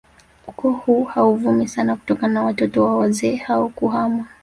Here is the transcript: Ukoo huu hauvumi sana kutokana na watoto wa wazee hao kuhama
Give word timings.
Ukoo 0.47 0.71
huu 0.71 1.03
hauvumi 1.03 1.67
sana 1.67 1.95
kutokana 1.95 2.33
na 2.33 2.43
watoto 2.43 2.83
wa 2.85 2.97
wazee 2.97 3.35
hao 3.35 3.69
kuhama 3.69 4.25